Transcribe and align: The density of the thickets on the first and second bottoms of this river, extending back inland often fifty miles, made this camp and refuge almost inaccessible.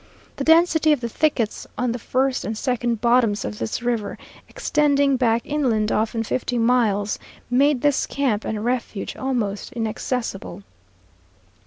The 0.37 0.43
density 0.43 0.91
of 0.93 0.99
the 0.99 1.07
thickets 1.07 1.67
on 1.77 1.91
the 1.91 1.99
first 1.99 2.43
and 2.43 2.57
second 2.57 3.01
bottoms 3.01 3.45
of 3.45 3.59
this 3.59 3.83
river, 3.83 4.17
extending 4.49 5.15
back 5.15 5.43
inland 5.45 5.91
often 5.91 6.23
fifty 6.23 6.57
miles, 6.57 7.19
made 7.51 7.81
this 7.81 8.07
camp 8.07 8.43
and 8.43 8.65
refuge 8.65 9.15
almost 9.15 9.71
inaccessible. 9.73 10.63